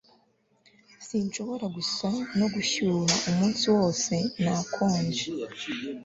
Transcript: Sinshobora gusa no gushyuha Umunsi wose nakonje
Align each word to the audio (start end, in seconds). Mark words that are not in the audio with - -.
Sinshobora 1.07 1.65
gusa 1.77 2.07
no 2.37 2.47
gushyuha 2.53 3.15
Umunsi 3.29 3.63
wose 3.75 4.13
nakonje 4.43 5.23